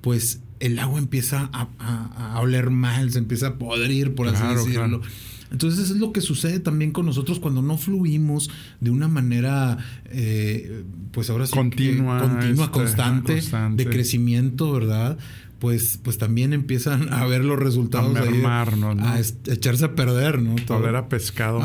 [0.00, 5.02] pues el agua empieza a, oler mal, se empieza a podrir, por así decirlo.
[5.50, 10.84] Entonces es lo que sucede también con nosotros cuando no fluimos de una manera, eh,
[11.12, 15.18] pues ahora sí, continua, continua este, constante, de crecimiento, ¿verdad?
[15.60, 19.06] pues, pues también empiezan a ver los resultados a mermarnos, ¿no?
[19.06, 20.56] a echarse a perder, ¿no?
[20.66, 20.88] Todo.
[20.88, 21.60] era pescado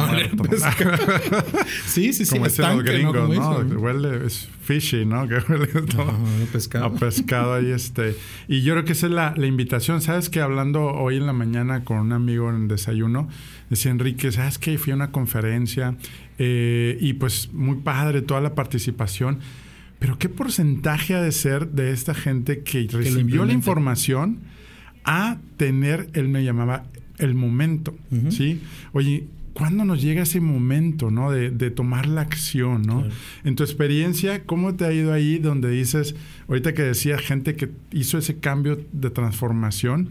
[1.86, 2.32] sí, sí, sí.
[2.34, 3.60] Como dicen los gringos, ¿no?
[3.80, 5.26] Huele, es fishy, ¿no?
[5.30, 6.18] Que huele todo a
[6.52, 6.86] pescado.
[6.86, 8.18] A pescado ahí, este.
[8.50, 10.02] Y yo creo que esa es la, la invitación.
[10.02, 13.30] ¿Sabes que Hablando hoy en la mañana con un amigo en el desayuno,
[13.70, 15.96] decía Enrique, ¿sabes que Fui a una conferencia
[16.38, 19.40] eh, y pues muy padre toda la participación
[20.00, 24.40] pero ¿qué porcentaje ha de ser de esta gente que, recibió la información
[25.04, 26.86] a tener, él me llamaba,
[27.18, 27.96] el momento?
[28.30, 28.62] ¿Sí?
[28.92, 31.32] Oye, ¿cuándo nos llega ese momento, ¿no?
[31.32, 33.04] De, tomar la acción, ¿no?
[33.44, 36.16] En tu experiencia, ¿cómo te ha ido ahí donde dices,
[36.50, 40.10] ahorita que decía gente que hizo ese cambio de transformación,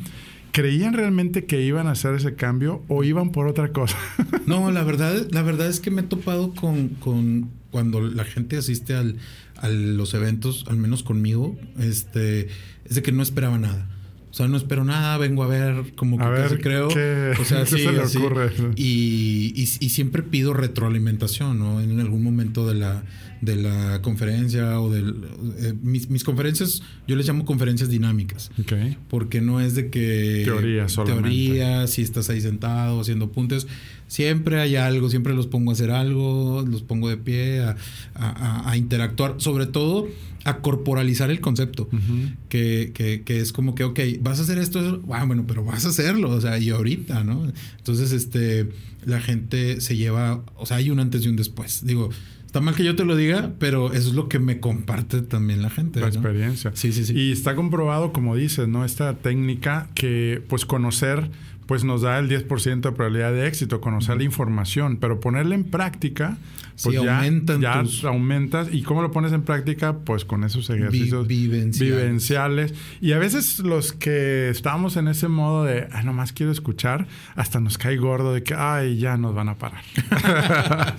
[0.54, 3.98] ¿creían realmente que iban a hacer ese cambio o iban por otra cosa?
[4.46, 8.56] no, la verdad, la verdad es que me he topado con, con cuando la gente
[8.56, 9.16] asiste al,
[9.56, 12.46] a los eventos, al menos conmigo, este,
[12.84, 13.88] es de que no esperaba nada.
[14.34, 16.88] O sea, no espero nada, vengo a ver como que ver, creo.
[16.88, 18.50] o sea, sí, se le ocurre?
[18.74, 21.80] Y, y, siempre pido retroalimentación, ¿no?
[21.80, 23.04] En algún momento de la,
[23.42, 25.14] de la conferencia o del...
[25.60, 28.50] Eh, mis, mis, conferencias, yo les llamo conferencias dinámicas.
[28.60, 28.96] Okay.
[29.08, 30.42] Porque no es de que...
[30.44, 31.30] Teoría solamente.
[31.30, 33.68] Teoría, si estás ahí sentado haciendo apuntes.
[34.06, 37.76] Siempre hay algo, siempre los pongo a hacer algo, los pongo de pie a,
[38.14, 39.36] a, a interactuar.
[39.38, 40.08] Sobre todo
[40.44, 41.88] a corporalizar el concepto.
[42.48, 45.86] que, que, que, es como que, ok, vas a hacer esto, ah, bueno, pero vas
[45.86, 47.50] a hacerlo, o sea, y ahorita, ¿no?
[47.78, 48.68] Entonces, este,
[49.04, 51.84] la gente se lleva, o sea, hay un antes y un después.
[51.84, 52.10] Digo,
[52.54, 55.60] Está mal que yo te lo diga, pero eso es lo que me comparte también
[55.60, 55.98] la gente.
[55.98, 56.70] La experiencia.
[56.74, 57.12] Sí, sí, sí.
[57.12, 58.84] Y está comprobado, como dices, ¿no?
[58.84, 61.32] Esta técnica que, pues, conocer
[61.66, 65.64] pues nos da el 10% de probabilidad de éxito, conocer la información, pero ponerla en
[65.64, 66.36] práctica,
[66.82, 68.68] pues Sí, ya, aumentan ya tus- aumentas.
[68.72, 69.98] ¿Y cómo lo pones en práctica?
[70.04, 71.96] Pues con esos ejercicios vivenciales.
[71.96, 72.74] vivenciales.
[73.00, 77.60] Y a veces los que estamos en ese modo de, ah, nomás quiero escuchar, hasta
[77.60, 79.82] nos cae gordo de que, ay, ya nos van a parar.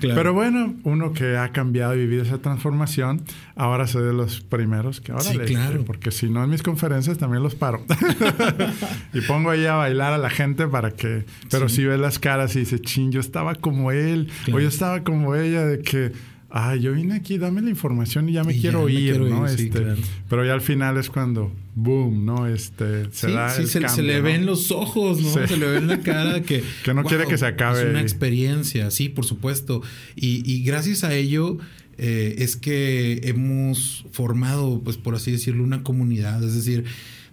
[0.00, 0.14] Claro.
[0.16, 3.22] Pero bueno, uno que ha cambiado y vivido esa transformación,
[3.56, 5.84] ahora soy de los primeros que ahora Sí, claro.
[5.84, 7.82] porque si no en mis conferencias también los paro.
[9.12, 12.54] y pongo ahí a bailar a la gente para que, pero si ves las caras
[12.56, 14.58] y dice, chin, yo estaba como él, Claro.
[14.58, 16.12] o yo estaba como ella, de que,
[16.50, 19.10] ay, yo vine aquí, dame la información y ya me Y quiero ya me ir,
[19.12, 19.50] quiero ¿no?
[19.50, 20.00] ir, sí, este, claro.
[20.28, 22.46] Pero ya al final es cuando, boom, ¿no?
[22.46, 24.22] Este, se sí, da sí, el se, se cambio, le ¿no?
[24.24, 25.28] ven los ojos, ¿no?
[25.28, 25.40] Sí.
[25.46, 26.62] Se le ve en la cara que...
[26.84, 27.82] Que no quiere que se acabe.
[27.82, 29.82] Es una experiencia, sí, por supuesto.
[30.16, 31.58] Y, y gracias a ello
[31.98, 36.42] eh, es que hemos formado, pues por así decirlo, una comunidad.
[36.42, 36.84] Es decir,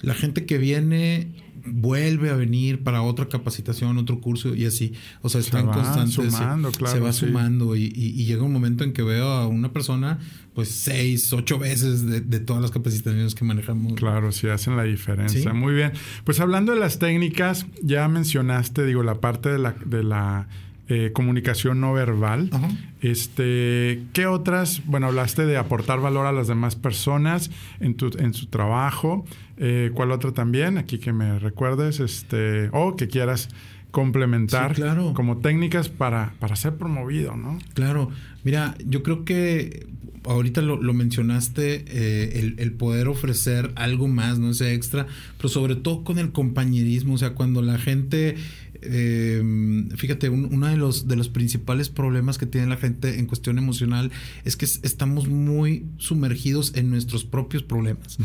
[0.02, 1.28] la gente que viene
[1.66, 4.94] vuelve a venir para otra capacitación, otro curso y así.
[5.22, 6.14] O sea, Se están va constantes.
[6.14, 7.26] sumando, claro, se va sí.
[7.26, 10.20] sumando y, y- y llega un momento en que veo a una persona,
[10.54, 13.94] pues seis, ocho veces de, de todas las capacitaciones que manejamos.
[13.94, 15.42] Claro, sí hacen la diferencia.
[15.52, 15.58] Sí.
[15.58, 15.92] Muy bien.
[16.24, 20.48] Pues hablando de las técnicas, ya mencionaste, digo, la parte de la, de la
[20.88, 22.50] eh, comunicación no verbal.
[23.02, 24.82] Este, ¿qué otras?
[24.86, 29.26] Bueno, hablaste de aportar valor a las demás personas en tu, en su trabajo.
[29.58, 30.78] Eh, ¿Cuál otra también?
[30.78, 33.50] Aquí que me recuerdes, este, o que quieras
[33.92, 35.14] complementar Sí, claro.
[35.14, 37.58] como técnicas para, para ser promovido, ¿no?
[37.74, 38.10] Claro,
[38.44, 39.88] mira, yo creo que
[40.26, 45.48] ahorita lo, lo mencionaste, eh, el, el poder ofrecer algo más, no ese extra, pero
[45.50, 48.36] sobre todo con el compañerismo, o sea, cuando la gente,
[48.82, 49.42] eh,
[49.96, 53.58] fíjate, un- uno de los, de los principales problemas que tiene la gente en cuestión
[53.58, 54.12] emocional
[54.44, 58.18] es que es- estamos muy sumergidos en nuestros propios problemas.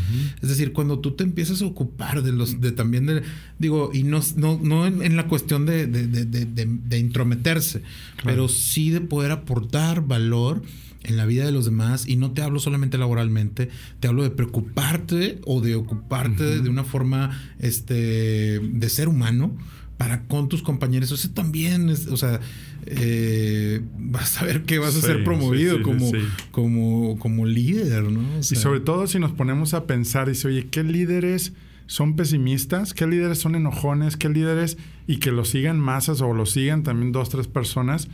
[0.42, 3.22] Es decir, cuando tú te empiezas a ocupar de los, de también de,
[3.58, 7.82] digo, y no, no, no en, en la cuestión de, de, de, de- intrometerse,
[8.24, 10.62] pero sí de poder aportar valor
[11.02, 14.28] en la vida de los demás y no te hablo solamente laboralmente, te hablo de
[14.30, 19.56] preocuparte o de ocuparte de una forma este de ser humano
[20.00, 21.12] para con tus compañeros.
[21.12, 22.40] Eso también es, o sea,
[22.86, 26.10] eh, vas a ver que vas a Sí, ser promovido sí, sí, como,
[26.52, 28.20] como, como líder, ¿no?
[28.36, 31.52] O Y sea, sobre todo si nos ponemos a pensar, dice, oye, ¿qué líderes
[31.86, 32.94] son pesimistas?
[32.94, 34.16] ¿Qué líderes son enojones?
[34.16, 38.08] ¿Qué líderes y que lo sigan masas o lo sigan también dos, tres personas?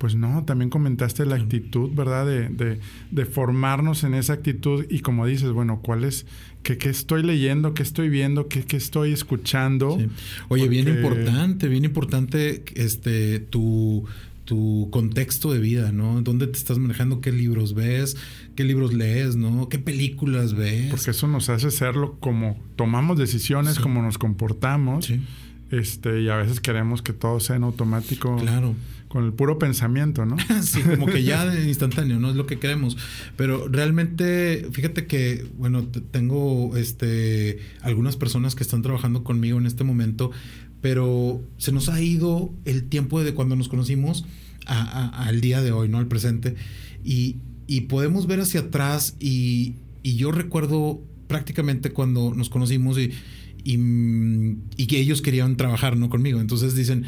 [0.00, 2.24] Pues no, también comentaste la actitud, ¿verdad?
[2.24, 6.24] De, de, de formarnos en esa actitud y como dices, bueno, ¿cuál es?
[6.62, 7.74] ¿Qué, qué estoy leyendo?
[7.74, 8.48] ¿Qué estoy viendo?
[8.48, 9.98] ¿Qué, qué estoy escuchando?
[10.00, 10.06] Sí.
[10.48, 14.06] Oye, bien importante, bien importante este tu,
[14.46, 16.22] tu contexto de vida, ¿no?
[16.22, 17.20] ¿Dónde te estás manejando?
[17.20, 18.16] ¿Qué libros ves?
[18.56, 19.36] ¿Qué libros lees?
[19.36, 19.68] ¿No?
[19.68, 20.90] ¿Qué películas ves?
[20.90, 23.82] Porque eso nos hace serlo como tomamos decisiones, Sí.
[23.82, 25.04] como nos comportamos.
[25.04, 25.20] Sí,
[25.70, 28.36] Este, y a veces queremos que todo sea en automático.
[28.38, 28.74] claro.
[29.10, 30.36] Con el puro pensamiento, ¿no?
[30.62, 32.96] Sí, como que ya de instantáneo, no es lo que queremos.
[33.36, 39.82] Pero realmente, fíjate que, bueno, tengo este algunas personas que están trabajando conmigo en este
[39.84, 40.30] momento,
[40.80, 44.24] pero se nos ha ido el tiempo de cuando nos conocimos
[44.66, 45.98] a- al día de hoy, ¿no?
[45.98, 46.54] Al presente.
[47.04, 53.10] Y, y podemos ver hacia atrás y, y yo recuerdo prácticamente cuando nos conocimos y,
[53.64, 53.74] y,
[54.76, 56.08] y que ellos querían trabajar, ¿no?
[56.10, 56.40] Conmigo.
[56.40, 57.04] Entonces dicen,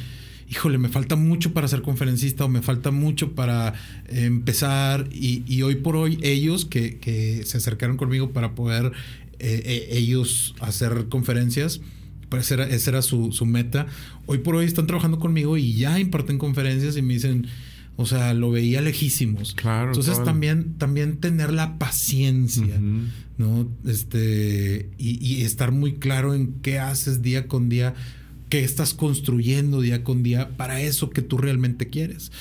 [0.52, 3.72] híjole, me falta mucho para ser conferencista o me falta mucho para
[4.08, 5.08] eh, empezar.
[5.10, 8.92] Y, y hoy por hoy ellos que, que se acercaron conmigo para poder
[9.38, 11.80] eh, eh, ellos hacer conferencias,
[12.28, 13.86] pues esa era, esa era su, su meta.
[14.26, 17.46] Hoy por hoy están trabajando conmigo y ya imparten conferencias y me dicen,
[17.96, 19.54] o sea, lo veía lejísimos.
[19.54, 22.78] Claro, Entonces también, también tener la paciencia.
[23.38, 23.68] ¿no?
[23.86, 27.94] Este, y, y estar muy claro en qué haces día con día,
[28.52, 32.32] qué estás construyendo día con día para eso que tú realmente quieres.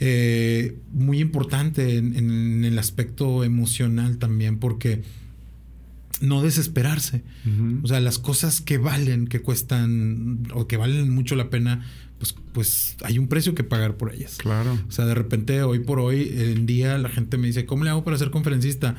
[0.00, 5.02] Eh, muy importante en, en el aspecto emocional también, porque
[6.22, 7.22] no desesperarse.
[7.82, 11.84] O sea, las cosas que valen, que cuestan o que valen mucho la pena,
[12.18, 14.38] pues, pues hay un precio que pagar por ellas.
[14.38, 14.78] Claro.
[14.88, 17.90] O sea, de repente, hoy por hoy, en día, la gente me dice, ¿cómo le
[17.90, 18.96] hago para ser conferencista?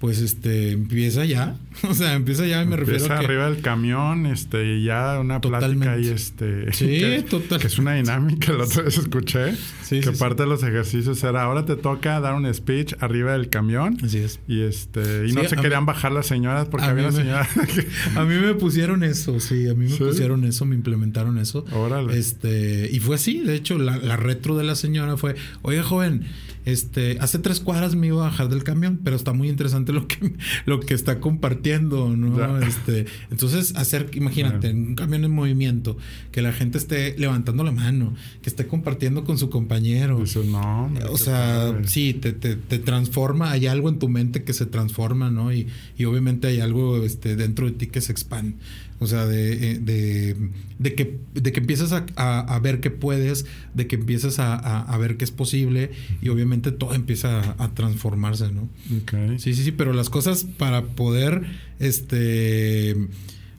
[0.00, 1.56] Pues este, empieza ya.
[1.88, 3.24] O sea, empieza ya, me refiero a que.
[3.24, 5.84] arriba del camión, este, y ya una Totalmente.
[5.86, 6.72] plática y este.
[6.72, 7.60] Sí, que, total.
[7.60, 9.54] Que es una dinámica, la otra vez escuché.
[9.82, 13.32] Sí, que sí, parte de los ejercicios era ahora te toca dar un speech arriba
[13.32, 13.96] del camión.
[14.02, 14.40] Así es.
[14.48, 15.28] Y este.
[15.28, 18.18] Y no se querían mí- bajar las señoras porque a había una me- señora que-
[18.18, 21.64] A mí me pusieron eso, sí, a mí me pusieron eso, me implementaron eso.
[21.72, 22.18] Órale.
[22.18, 26.24] Este, y fue así, de hecho, la, la retro de la señora fue, oye joven,
[26.66, 30.06] este, hace tres cuadras me iba a bajar del camión, pero está muy interesante lo
[30.06, 30.32] que,
[30.66, 32.58] lo que está compartiendo, ¿no?
[32.58, 35.96] Este, entonces, hacer, imagínate, un camión en movimiento,
[36.32, 40.22] que la gente esté levantando la mano, que esté compartiendo con su compañero.
[40.22, 40.92] Eso no.
[41.10, 45.30] O sea, sí, te, te, te, transforma, hay algo en tu mente que se transforma,
[45.30, 45.52] ¿no?
[45.52, 48.56] Y, y obviamente hay algo este, dentro de ti que se expande.
[49.02, 50.36] O sea, de, de,
[50.78, 52.04] de, que, de que empiezas a,
[52.40, 56.70] a, ver que puedes, de que empiezas a, a, ver que es posible y obviamente
[56.70, 58.68] todo empieza a, transformarse, ¿no?
[59.02, 59.38] Okay.
[59.38, 61.46] Sí, sí, sí, pero las cosas para poder,
[61.78, 63.08] este,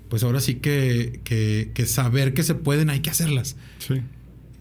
[0.10, 3.56] pues ahora sí que, que, que saber que se pueden, hay que hacerlas.
[3.80, 3.96] Sí.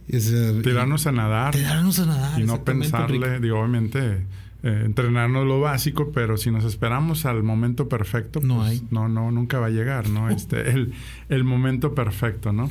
[0.08, 1.54] Es, tirarnos a nadar.
[1.54, 2.40] Tirarnos a nadar.
[2.40, 4.24] Y no pensarle, digo, obviamente
[4.62, 8.82] eh, entrenarnos lo básico, pero si nos esperamos al momento perfecto, no pues, hay.
[8.90, 10.30] No, no, nunca va a llegar, ¿no?
[10.30, 10.92] Este, el,
[11.28, 12.70] el momento perfecto, ¿no?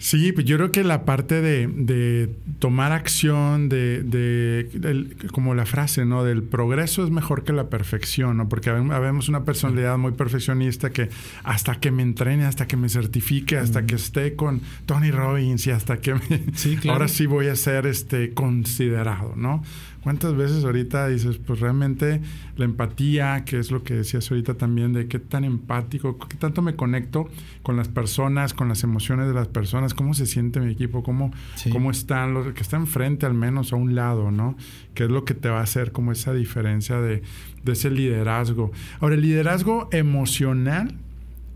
[0.00, 5.66] Sí, pues yo creo que la parte de, de tomar acción, de, de como la
[5.66, 6.24] frase, ¿no?
[6.24, 8.48] Del progreso es mejor que la perfección, ¿no?
[8.48, 11.10] Porque habemos una personalidad muy perfeccionista que
[11.44, 15.70] hasta que me entrene, hasta que me certifique, hasta que esté con Tony Robbins y
[15.70, 16.44] hasta que me...
[16.54, 16.94] Sí, claro.
[16.94, 19.62] ahora sí voy a ser este considerado, ¿no?
[20.02, 22.22] ¿Cuántas veces ahorita dices, pues realmente
[22.56, 26.62] la empatía, que es lo que decías ahorita también, de qué tan empático, qué tanto
[26.62, 27.28] me conecto
[27.62, 31.32] con las personas, con las emociones de las personas, cómo se siente mi equipo, cómo,
[31.70, 34.56] cómo están los que están enfrente al menos a un lado, ¿no?
[34.94, 37.22] ¿Qué es lo que te va a hacer como esa diferencia de,
[37.62, 38.72] de ese liderazgo?
[39.00, 40.94] Ahora, el liderazgo emocional,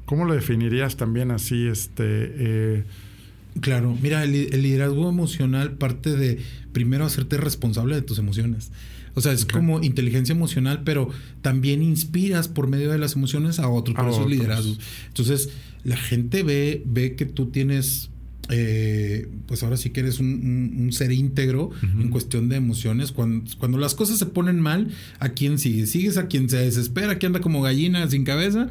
[0.05, 1.67] ¿cómo lo definirías también así?
[1.67, 2.05] Este...
[2.05, 2.85] Eh,
[3.61, 6.41] Claro, mira, el, liderazgo emocional parte de
[6.75, 8.71] primero hacerte responsable de tus emociones.
[9.15, 11.09] O sea, es como inteligencia emocional, pero
[11.41, 14.77] también inspiras por medio de las emociones a otros, por eso es liderazgo.
[15.07, 15.51] Entonces,
[15.85, 18.11] la gente ve, ve que tú tienes,
[18.51, 23.13] eh, pues ahora sí que eres un, ser íntegro en cuestión de emociones.
[23.13, 24.89] Cuando, cuando las cosas se ponen mal,
[25.21, 25.93] ¿a quién sigues?
[25.93, 28.69] ¿Sigues a quien se desespera, que anda como gallina sin cabeza?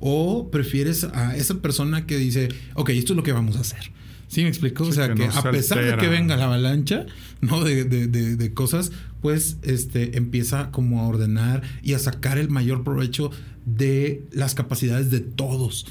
[0.00, 3.92] ¿O prefieres a esa persona que dice, ok, esto es lo que vamos a hacer?
[4.32, 4.84] Sí, me explicó.
[4.84, 7.04] o sea, que, a pesar de que venga la avalancha,
[7.42, 7.62] ¿no?
[7.62, 12.84] De, de, de, cosas, pues este empieza como a ordenar y a sacar el mayor
[12.84, 13.30] provecho
[13.66, 15.86] de las capacidades de todos.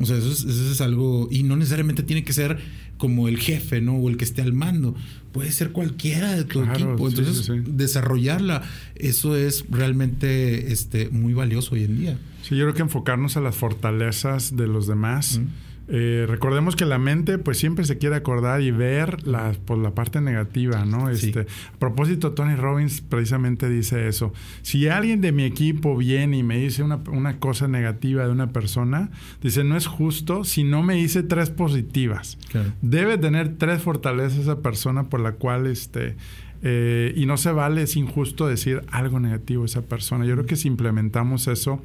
[0.00, 1.28] O sea, eso es, eso es algo.
[1.30, 2.58] Y no necesariamente tiene que ser
[2.98, 3.96] como el jefe, ¿no?
[3.96, 4.94] O el que esté al mando.
[5.32, 7.08] Puede ser cualquiera de tu equipo.
[7.08, 8.62] Entonces, desarrollarla,
[8.94, 12.18] eso es realmente este, muy valioso hoy en día.
[12.42, 15.40] Sí, yo creo que enfocarnos a las fortalezas de los demás.
[15.88, 19.80] Eh, recordemos que la mente pues siempre se quiere acordar y ver la, por pues,
[19.80, 21.10] la parte negativa, ¿no?
[21.10, 24.32] Este, A propósito, Tony Robbins precisamente dice eso.
[24.62, 28.52] Si alguien de mi equipo viene y me dice una, una cosa negativa de una
[28.52, 29.10] persona,
[29.42, 32.38] dice, no es justo si no me dice tres positivas.
[32.80, 36.16] Debe tener tres fortalezas esa persona por la cual este,
[36.64, 40.24] eh, y no se vale, es injusto decir algo negativo a esa persona.
[40.24, 41.82] Yo creo que si implementamos eso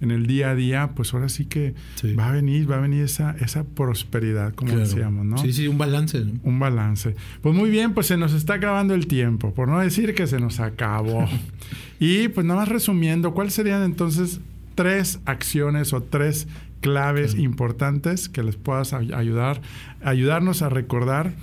[0.00, 1.74] en el día a día, pues ahora sí que
[2.18, 5.38] va a venir, va a venir esa, esa prosperidad, como decíamos, ¿no?
[5.38, 6.24] Sí, sí, un balance.
[6.44, 7.16] Un balance.
[7.42, 10.38] Pues muy bien, pues se nos está acabando el tiempo, por no decir que se
[10.38, 11.28] nos acabó.
[11.98, 14.40] y pues nada más resumiendo, ¿cuáles serían entonces
[14.76, 16.46] tres acciones o tres
[16.80, 19.60] claves importantes que les puedas ayudar,
[20.02, 21.34] ayudarnos a recordar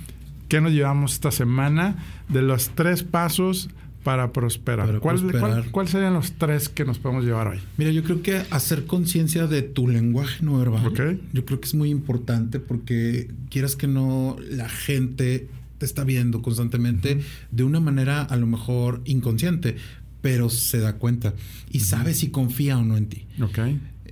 [0.48, 1.96] ¿Qué nos llevamos esta semana
[2.28, 3.68] de los tres pasos
[4.02, 5.00] para prosperar?
[5.00, 7.58] ¿Cuál, serían los tres que nos podemos llevar hoy?
[7.76, 11.20] Mira, yo creo que hacer conciencia de tu lenguaje no verbal.
[11.34, 16.40] Yo creo que es muy importante porque quieras que no, la gente te está viendo
[16.40, 19.76] constantemente de una manera a lo mejor inconsciente,
[20.22, 21.34] pero se da cuenta
[21.70, 23.26] y sabe si confía o no en ti.
[23.42, 23.58] Ok.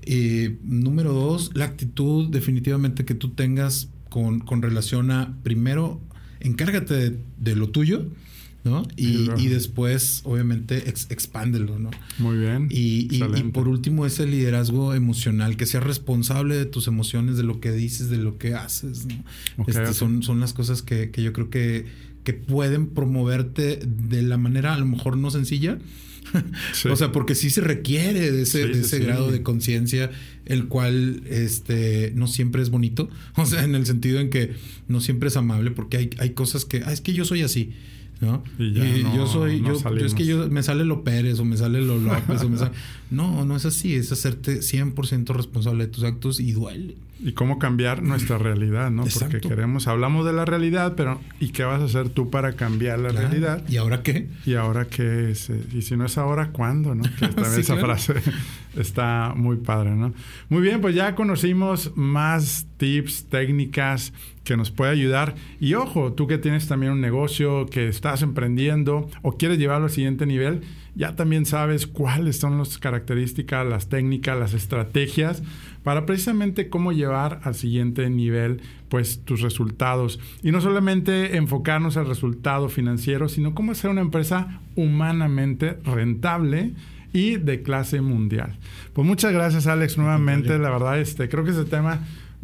[0.09, 6.01] Eh, número dos, la actitud definitivamente que tú tengas con, con relación a, primero,
[6.40, 8.07] encárgate de, lo tuyo,
[8.64, 8.83] ¿no?
[8.96, 11.90] Y, después, obviamente, expándelo, ¿no?
[12.18, 12.68] Muy bien.
[12.70, 13.20] Y,
[13.53, 18.11] por último, ese liderazgo emocional, que seas responsable de tus emociones, de lo que dices,
[18.11, 19.64] de lo que haces, ¿no?
[19.66, 21.87] Este, son, son las cosas que, yo creo que,
[22.25, 25.79] que pueden promoverte de la manera a lo mejor no sencilla,
[26.91, 30.11] o sea, porque sí se requiere de ese, ese grado de conciencia,
[30.45, 33.09] el cual este, no siempre es bonito.
[33.37, 34.55] O sea, en el sentido en que
[34.89, 37.73] no siempre es amable, porque hay, hay cosas que, ah, es que yo soy así.
[38.21, 38.43] ¿no?
[38.59, 38.73] Y,
[39.15, 42.43] yo soy, yo, es que yo me sale lo Pérez o me sale lo López
[42.43, 42.71] o me sale...
[43.11, 46.97] No, no es así, es hacerte 100% responsable de tus actos y duele.
[47.19, 49.05] Y cómo cambiar nuestra realidad, ¿no?
[49.05, 52.99] Porque queremos, hablamos de la realidad, pero ¿y qué vas a hacer tú para cambiar
[52.99, 53.66] la realidad?
[53.68, 54.28] ¿Y ahora qué?
[54.45, 55.31] ¿Y ahora qué?
[55.31, 55.51] Es?
[55.72, 56.95] y si no es ahora, ¿cuándo?
[56.95, 57.05] ¿no?
[57.05, 58.14] Que esa frase
[58.76, 60.12] está muy padre, ¿no?
[60.51, 64.12] Muy bien, pues ya conocimos más tips, técnicas
[64.45, 65.35] que nos puede ayudar.
[65.59, 69.91] Y ojo, tú que tienes también un negocio, que estás emprendiendo o quieres llevarlo al
[69.91, 70.62] siguiente nivel,
[70.97, 75.42] ya también sabes cuáles son las características, las técnicas, las estrategias
[75.84, 80.18] para precisamente cómo llevar al siguiente nivel pues tus resultados.
[80.42, 86.72] Y no solamente enfocarnos al resultado financiero, sino cómo hacer una empresa humanamente rentable
[87.12, 88.59] y de clase mundial.
[88.94, 92.01] Pues muchas gracias Alex nuevamente, la verdad este creo que ese tema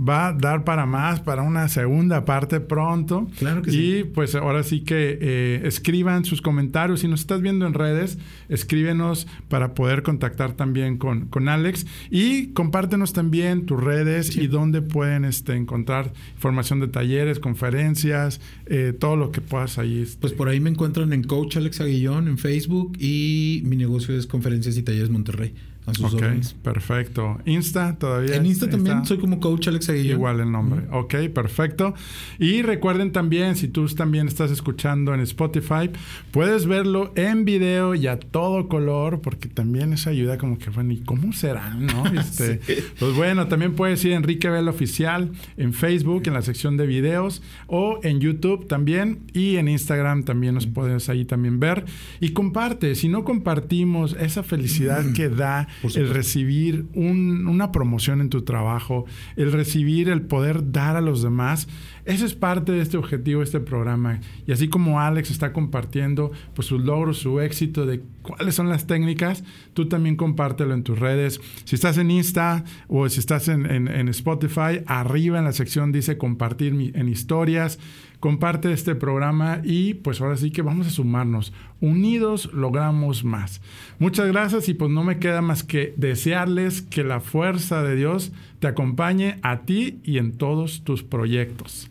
[0.08, 3.28] va a dar para más, para una segunda parte pronto.
[3.38, 3.96] Claro que y, sí.
[3.98, 7.00] Y pues ahora sí que eh, escriban sus comentarios.
[7.00, 11.86] Si nos estás viendo en redes, escríbenos para poder contactar también con, con Alex.
[12.10, 14.42] Y compártenos también tus redes sí.
[14.42, 20.02] y dónde pueden este, encontrar información de talleres, conferencias, eh, todo lo que puedas ahí.
[20.02, 20.20] Este.
[20.20, 24.26] Pues por ahí me encuentran en Coach Alex Aguillón en Facebook y mi negocio es
[24.26, 25.54] Conferencias y Talleres Monterrey.
[25.84, 26.54] A sus ok, órdenes.
[26.54, 27.38] perfecto.
[27.44, 28.36] Insta todavía.
[28.36, 30.12] En Insta también soy como coach Alex Aguillón.
[30.16, 30.82] Igual el nombre.
[30.82, 31.04] Uh -huh.
[31.04, 31.94] Ok, perfecto.
[32.38, 35.90] Y recuerden también, si tú también estás escuchando en Spotify,
[36.30, 40.92] puedes verlo en video y a todo color, porque también eso ayuda como que, bueno,
[40.92, 41.74] ¿y cómo será?
[41.74, 42.04] ¿no?
[42.20, 42.74] Este, sí.
[43.00, 46.86] Pues bueno, también puedes ir a Enrique Vela Oficial en Facebook, en la sección de
[46.86, 51.84] videos, o en YouTube también, y en Instagram también nos puedes ahí también ver.
[52.20, 58.30] Y comparte, si no compartimos esa felicidad que da el recibir un, una promoción en
[58.30, 59.04] tu trabajo,
[59.36, 61.68] el recibir el poder dar a los demás,
[62.04, 64.20] eso es parte de este objetivo, de este programa.
[64.46, 68.86] Y así como Alex está compartiendo pues, sus logros, su éxito, de cuáles son las
[68.86, 71.40] técnicas, tú también compártelo en tus redes.
[71.64, 75.92] Si estás en Insta o si estás en, en, en Spotify, arriba en la sección
[75.92, 77.78] dice compartir mi, en historias
[78.22, 81.52] comparte este programa y pues ahora sí que vamos a sumarnos.
[81.80, 83.60] Unidos logramos más.
[83.98, 88.30] Muchas gracias y pues no me queda más que desearles que la fuerza de Dios
[88.60, 91.90] te acompañe a ti y en todos tus proyectos.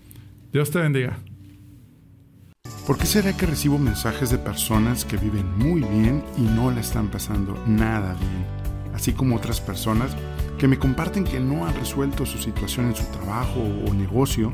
[0.54, 1.20] Dios te bendiga.
[2.88, 6.80] ¿Por qué será que recibo mensajes de personas que viven muy bien y no la
[6.80, 8.46] están pasando nada bien?
[8.94, 10.16] Así como otras personas
[10.58, 14.54] que me comparten que no han resuelto su situación en su trabajo o negocio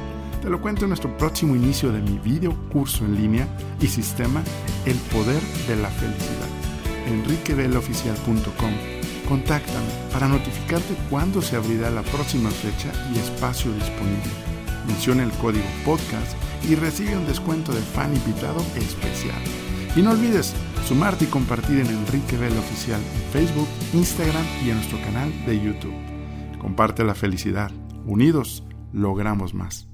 [0.41, 3.47] Te lo cuento en nuestro próximo inicio de mi video curso en línea
[3.79, 4.41] y sistema
[4.85, 6.47] El Poder de la Felicidad.
[7.05, 8.73] enriquevelaoficial.com
[9.29, 14.31] Contáctame para notificarte cuándo se abrirá la próxima fecha y espacio disponible.
[14.87, 16.35] Menciona el código podcast
[16.67, 19.41] y recibe un descuento de fan invitado especial.
[19.95, 20.55] Y no olvides
[20.87, 25.93] sumarte y compartir en Enrique Oficial en Facebook, Instagram y en nuestro canal de YouTube.
[26.57, 27.71] Comparte la felicidad.
[28.05, 29.90] Unidos, logramos más.